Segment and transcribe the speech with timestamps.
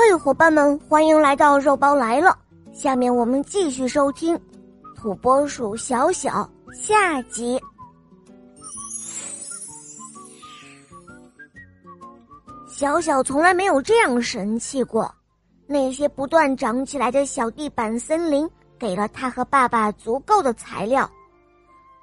[0.00, 2.38] 嘿，伙伴们，欢迎来到肉包来了。
[2.72, 4.36] 下面我们继续收听
[4.94, 7.60] 《土拨鼠小小》下集。
[12.68, 15.12] 小小从来没有这样神气过，
[15.66, 21.10] 那些不断长起来的小地板森林给了他和爸爸足够的材料。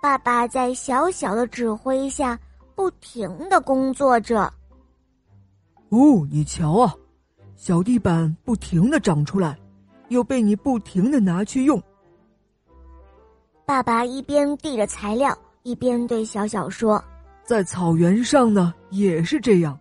[0.01, 2.37] 爸爸在小小的指挥下
[2.75, 4.51] 不停的工作着。
[5.91, 6.93] 哦，你瞧啊，
[7.55, 9.57] 小地板不停的长出来，
[10.09, 11.81] 又被你不停的拿去用。
[13.65, 17.03] 爸爸一边递着材料，一边对小小说
[17.43, 19.79] ：“在草原上呢，也是这样，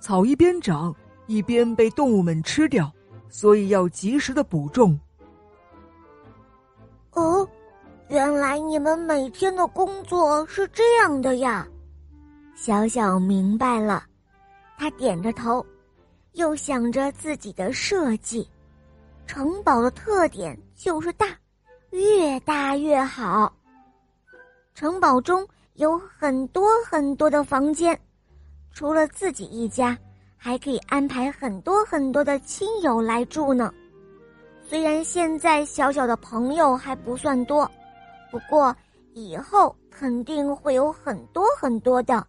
[0.00, 0.94] 草一边长，
[1.26, 2.90] 一边被动物们吃掉，
[3.28, 4.98] 所以要及时的补种。”
[7.12, 7.46] 哦，
[8.08, 11.66] 原来你们每天的工作是这样的呀，
[12.54, 14.04] 小小明白了。
[14.78, 15.64] 他点着头，
[16.36, 18.46] 又想着自己的设计。
[19.26, 21.26] 城堡的特点就是大，
[21.90, 23.52] 越大越好。
[24.74, 27.98] 城堡中有很多很多的房间，
[28.70, 29.96] 除了自己一家，
[30.36, 33.72] 还可以安排很多很多的亲友来住呢。
[34.68, 37.68] 虽然现在小小的朋友还不算多，
[38.30, 38.76] 不过
[39.14, 42.24] 以后肯定会有很多很多的。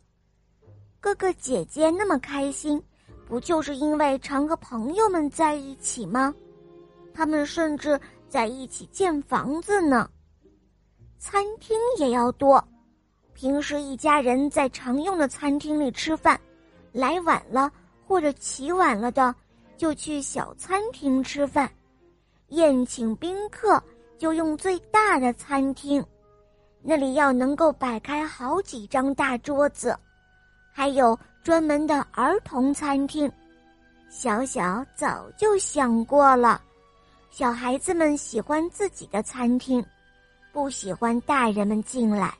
[1.02, 2.82] 哥哥姐姐那么开心，
[3.28, 6.34] 不就是因为常和朋友们在一起吗？
[7.14, 10.10] 他们甚至在一起建房子呢。
[11.20, 12.66] 餐厅也要多，
[13.34, 16.40] 平时一家人在常用的餐厅里吃饭，
[16.94, 17.70] 来晚了
[18.08, 19.36] 或者起晚了的，
[19.76, 21.70] 就去小餐厅吃饭。
[22.50, 23.84] 宴请宾客
[24.18, 26.02] 就用最大的餐厅，
[26.82, 29.98] 那里要能够摆开好几张大桌子。
[30.78, 33.32] 还有专门的儿童餐厅，
[34.10, 36.62] 小小早就想过了。
[37.32, 39.84] 小孩子们喜欢自己的餐厅，
[40.54, 42.32] 不喜欢大人们进来，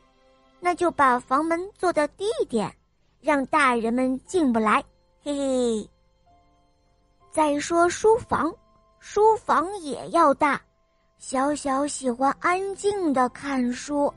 [0.60, 2.72] 那就把房门做的低一点，
[3.22, 4.84] 让大人们进不来。
[5.24, 5.90] 嘿嘿。
[7.32, 8.54] 再说书房，
[9.00, 10.62] 书房也要大。
[11.18, 14.14] 小小喜欢安静的看书，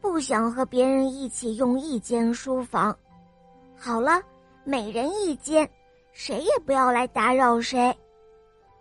[0.00, 2.96] 不想和别人一起用一间书房。
[3.80, 4.20] 好了，
[4.64, 5.68] 每人一间，
[6.12, 7.96] 谁也不要来打扰谁。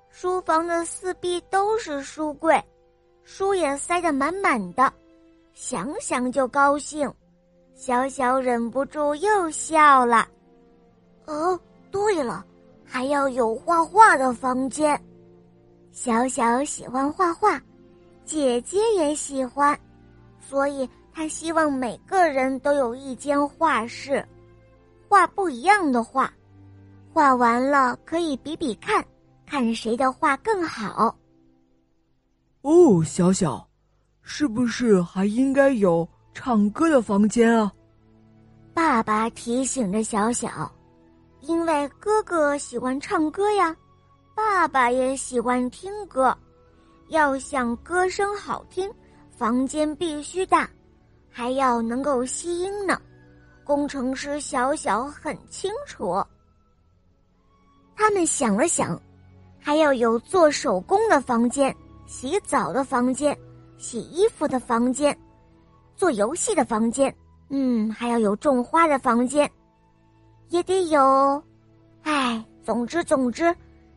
[0.10, 2.60] 书房的四壁都是书柜，
[3.24, 4.92] 书也塞得满满的，
[5.54, 7.12] 想想就高兴。
[7.76, 10.28] 小小忍不住又笑了。
[11.26, 11.60] 哦，
[11.92, 12.44] 对了，
[12.84, 15.00] 还要有画画的房间。
[15.92, 17.62] 小小喜欢画画，
[18.26, 19.80] 姐姐也喜欢，
[20.40, 24.28] 所以她希望每个人都有一间画室。
[25.08, 26.32] 画不一样的画，
[27.14, 29.04] 画完了可以比比看，
[29.46, 31.18] 看谁的画更好。
[32.62, 33.66] 哦，小小，
[34.22, 37.72] 是不是还应该有唱歌的房间啊？
[38.74, 40.72] 爸爸提醒着小小，
[41.42, 43.76] 因为哥哥喜欢唱歌呀，
[44.36, 46.38] 爸爸也喜欢听歌，
[47.08, 48.92] 要想歌声好听，
[49.32, 50.70] 房间必须大，
[51.30, 53.02] 还要能够吸音呢。
[53.68, 56.24] 工程师小小很清楚，
[57.98, 58.98] 他们想了想，
[59.60, 63.38] 还要有做手工的房间、洗澡的房间、
[63.78, 65.16] 洗衣服的房间、
[65.98, 67.14] 做游戏的房间，
[67.50, 69.52] 嗯，还要有种花的房间，
[70.48, 71.44] 也得有。
[72.04, 73.54] 哎，总之总之，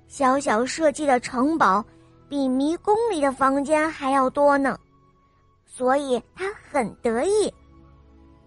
[0.08, 1.84] 小小设计的城堡
[2.28, 4.76] 比迷宫里的房间还要多呢，
[5.64, 7.54] 所以他很得意。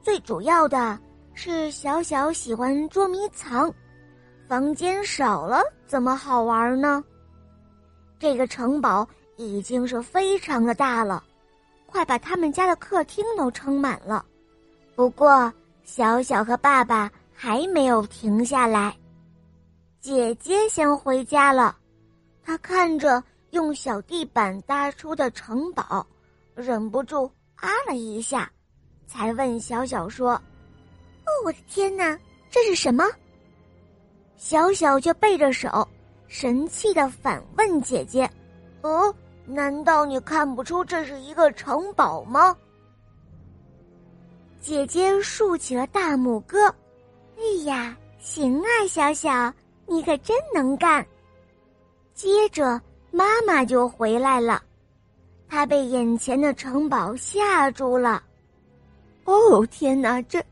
[0.02, 1.00] 最主要的。
[1.34, 3.74] 是小小喜欢捉迷藏，
[4.48, 7.04] 房间少了怎么好玩呢？
[8.20, 11.24] 这个城堡已经是非常的大了，
[11.86, 14.26] 快把他们家的客厅都撑满了。
[14.96, 15.52] 不过
[15.84, 18.96] 小小和爸爸还没有停下来，
[20.00, 21.76] 姐姐先回家了。
[22.44, 26.06] 她看着用小地板搭出的城堡，
[26.56, 28.50] 忍不住啊了一下，
[29.08, 30.40] 才问小小说。
[31.26, 32.18] 哦，我的天哪，
[32.50, 33.06] 这是什么？
[34.38, 35.88] 小小就背着手，
[36.28, 38.30] 神气的反问姐姐
[38.82, 39.14] ：“哦，
[39.46, 42.56] 难道你看不出这是一个城堡吗？”
[44.60, 46.68] 姐姐竖起了大拇哥
[47.38, 49.54] ：“哎呀，行啊，小小，
[49.86, 51.06] 你可真能干。”
[52.14, 52.82] 接着
[53.12, 54.62] 妈妈就回来了，
[55.48, 58.24] 她被眼前的城堡吓住了。
[59.26, 60.44] 哦，天哪，这……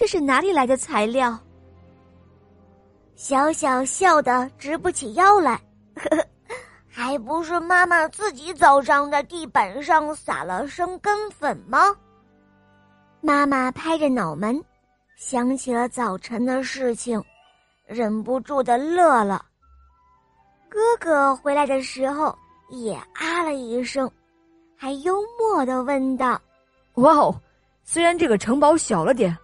[0.00, 1.38] 这是哪里来的材料？
[3.16, 5.60] 小小笑得直不起腰来。
[6.88, 11.94] 还不是妈妈自己早上在地板上撒了生根粉吗？
[13.20, 14.58] 妈妈拍着脑门，
[15.18, 17.22] 想起了早晨的事情，
[17.84, 19.44] 忍不住的乐了。
[20.66, 22.34] 哥哥回来的时候
[22.70, 24.10] 也啊了一声，
[24.78, 26.40] 还幽默的问道
[26.96, 27.38] ：“哇哦，
[27.84, 29.36] 虽然这个城堡小了点，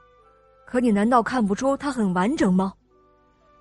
[0.67, 2.75] 可你难道看不出它很完整吗？”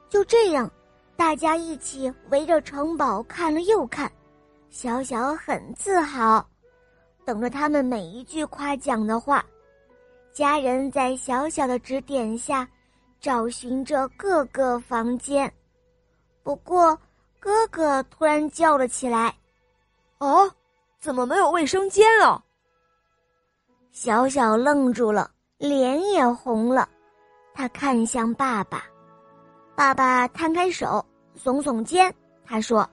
[0.10, 0.69] 就这样。
[1.18, 4.12] 大家一起围着城堡看了又看，
[4.69, 6.46] 小小很自豪，
[7.24, 9.42] 等着他们每一句夸奖的话。
[10.34, 12.68] 家人在小小的指点下，
[13.22, 15.50] 找寻着各个房间。
[16.44, 17.00] 不过，
[17.40, 19.34] 哥哥突然叫了起来
[20.19, 20.52] ：“哦，
[21.00, 22.44] 怎么没有卫生间啊？”
[23.94, 26.90] 小小愣住了，脸也红了。
[27.56, 28.84] 他看向爸爸。
[29.75, 31.04] 爸爸摊开手，
[31.42, 32.13] 耸耸肩，
[32.46, 32.88] 他说：“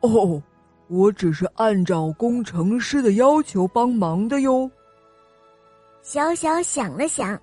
[0.00, 0.42] 哦，
[0.88, 4.70] 我只是按照工程师的要求帮忙的哟。”
[6.02, 7.38] 小小想了想，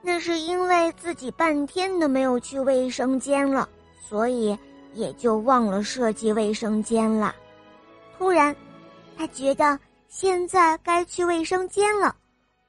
[0.00, 3.68] 那是因为自己半天都没有去卫生间了，
[4.00, 4.56] 所以
[4.92, 7.34] 也就忘了设计卫生间了。
[8.16, 8.54] 突然，
[9.16, 9.78] 他觉得
[10.08, 12.14] 现在该去卫生间了，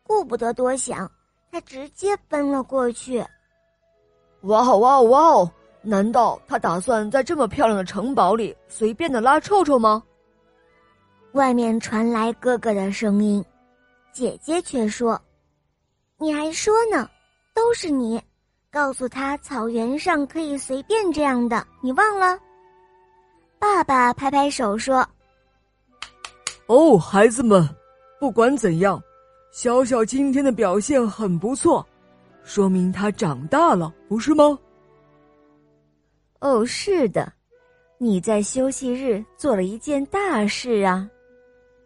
[0.04, 1.10] 顾不得多想，
[1.56, 3.26] 他直接奔了过去。
[4.42, 5.52] 哇哦哇哦哇哦！
[5.82, 10.04] 难道他打算在这么漂亮的城堡里随便的拉臭臭吗？
[11.32, 13.42] 外面传来哥哥的声音，
[14.12, 15.18] 姐姐却说
[16.20, 17.10] ：“你还说呢，
[17.54, 18.22] 都是你，
[18.70, 22.38] 告诉他草原上可以随便这样的，你忘了？”
[23.58, 25.08] 爸爸拍拍手说
[26.68, 27.66] ：“哦，孩子们，
[28.20, 29.02] 不管怎样，
[29.56, 31.88] 小小今天的表现很不错。”
[32.44, 34.60] 说明他长大了，不是吗？
[36.40, 37.32] 哦，是的，
[37.98, 41.10] 你在休息日做了一件大事啊！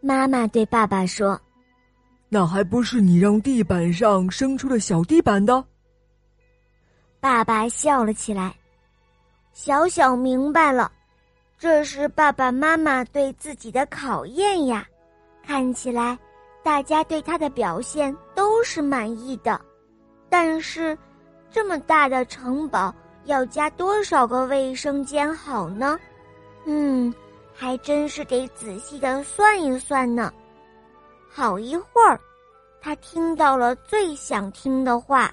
[0.00, 1.40] 妈妈对爸爸说
[2.28, 5.64] ：“那还不是你让地板上生出了小地板的？”
[7.20, 8.52] 爸爸笑了起来。
[9.52, 10.90] 小小明白了，
[11.56, 14.84] 这是爸爸妈妈对自己的考验呀。
[15.46, 16.18] 看起来，
[16.62, 19.60] 大家对他的表现都是满意的。
[20.28, 20.96] 但是，
[21.50, 25.98] 这么大的城堡要加多少个卫生间好呢？
[26.66, 27.12] 嗯，
[27.52, 30.32] 还真是得仔细的算一算呢。
[31.28, 32.20] 好一会儿，
[32.80, 35.32] 他听到了最想听的话：“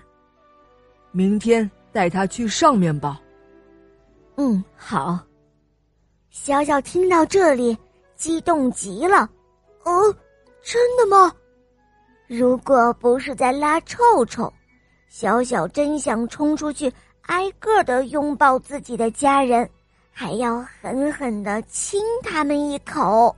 [1.12, 3.20] 明天带他去上面吧。”
[4.38, 5.20] 嗯，好。
[6.30, 7.76] 小小听到这里，
[8.16, 9.28] 激动极了。
[9.84, 10.14] 哦，
[10.70, 11.32] 真的吗？
[12.28, 14.52] 如果不是在拉臭臭。
[15.08, 16.92] 小小真想冲出去，
[17.22, 19.68] 挨个的拥抱自己的家人，
[20.12, 23.34] 还要狠狠的亲他们一口。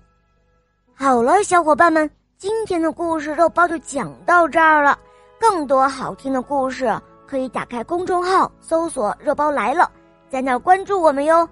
[0.95, 2.09] 好了，小伙伴们，
[2.39, 4.97] 今天的故事肉包就讲到这儿了。
[5.39, 6.91] 更多好听的故事，
[7.27, 9.91] 可以打开公众号搜索“肉包来了”，
[10.31, 11.47] 在那儿关注我们哟。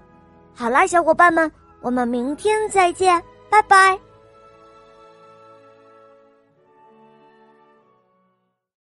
[0.56, 1.48] 好啦，小伙伴们，
[1.80, 3.96] 我们明天再见，拜拜。